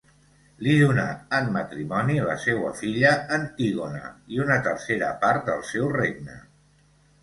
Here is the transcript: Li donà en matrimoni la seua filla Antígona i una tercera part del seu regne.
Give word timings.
Li 0.67 0.71
donà 0.83 1.03
en 1.39 1.51
matrimoni 1.57 2.17
la 2.29 2.39
seua 2.47 2.73
filla 2.81 3.13
Antígona 3.39 4.05
i 4.35 4.45
una 4.49 4.61
tercera 4.73 5.15
part 5.25 5.49
del 5.55 5.67
seu 5.75 5.91
regne. 6.05 6.45